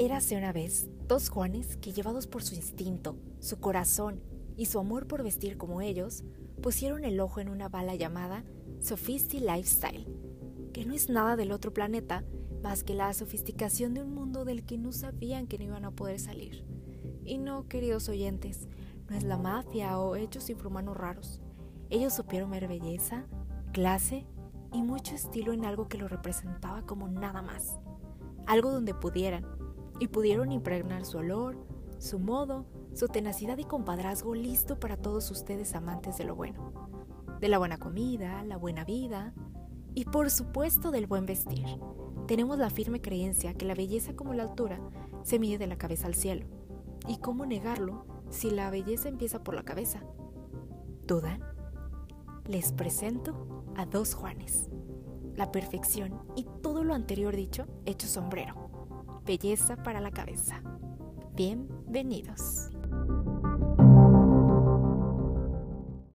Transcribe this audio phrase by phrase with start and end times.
[0.00, 4.22] Érase una vez dos Juanes que llevados por su instinto, su corazón
[4.56, 6.24] y su amor por vestir como ellos,
[6.62, 8.42] pusieron el ojo en una bala llamada
[8.80, 10.06] Sophisty Lifestyle,
[10.72, 12.24] que no es nada del otro planeta
[12.62, 15.90] más que la sofisticación de un mundo del que no sabían que no iban a
[15.90, 16.64] poder salir.
[17.26, 18.70] Y no, queridos oyentes,
[19.10, 21.42] no es la mafia o hechos infrahumanos raros.
[21.90, 23.26] Ellos supieron ver belleza,
[23.74, 24.26] clase
[24.72, 27.78] y mucho estilo en algo que lo representaba como nada más.
[28.46, 29.59] Algo donde pudieran,
[30.00, 31.56] y pudieron impregnar su olor,
[31.98, 36.72] su modo, su tenacidad y compadrazgo listo para todos ustedes amantes de lo bueno,
[37.38, 39.34] de la buena comida, la buena vida
[39.94, 41.66] y por supuesto del buen vestir.
[42.26, 44.80] Tenemos la firme creencia que la belleza como la altura
[45.22, 46.46] se mide de la cabeza al cielo.
[47.06, 50.02] ¿Y cómo negarlo si la belleza empieza por la cabeza?
[51.06, 51.42] ¿Dudan?
[52.46, 54.70] Les presento a dos Juanes.
[55.36, 58.69] La perfección y todo lo anterior dicho hecho sombrero
[59.24, 60.62] belleza para la cabeza.
[61.34, 62.69] Bienvenidos.